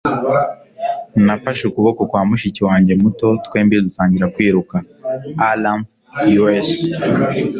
[1.25, 4.75] nafashe ukuboko kwa mushiki wanjye muto, twembi dutangira kwiruka.
[5.49, 6.69] (alanf_us